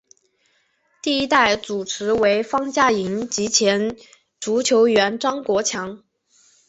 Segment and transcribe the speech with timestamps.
[1.03, 3.95] 第一代主持为方嘉莹及前
[4.39, 6.03] 足球员张国强。